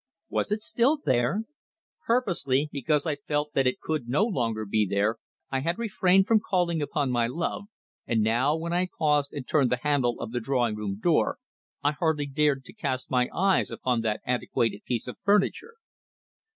Was 0.29 0.51
it 0.51 0.61
still 0.61 0.97
there? 1.05 1.43
Purposely, 2.07 2.67
because 2.71 3.05
I 3.05 3.17
felt 3.17 3.53
that 3.53 3.67
it 3.67 3.79
could 3.79 4.07
no 4.09 4.25
longer 4.25 4.65
be 4.65 4.87
there, 4.89 5.17
I 5.51 5.59
had 5.59 5.77
refrained 5.77 6.25
from 6.25 6.39
calling 6.39 6.81
upon 6.81 7.11
my 7.11 7.27
love, 7.27 7.65
and 8.07 8.21
now, 8.23 8.55
when 8.55 8.73
I 8.73 8.87
paused 8.97 9.31
and 9.31 9.47
turned 9.47 9.71
the 9.71 9.77
handle 9.83 10.19
of 10.19 10.31
the 10.31 10.39
drawing 10.39 10.75
room 10.75 10.97
door, 10.99 11.37
I 11.83 11.91
hardly 11.91 12.25
dared 12.25 12.65
to 12.65 12.73
cast 12.73 13.11
my 13.11 13.29
eyes 13.31 13.69
upon 13.69 14.01
that 14.01 14.21
antiquated 14.25 14.85
piece 14.85 15.07
of 15.07 15.19
furniture. 15.21 15.75